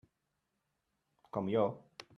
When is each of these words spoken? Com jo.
Com 1.37 1.55
jo. 1.57 1.69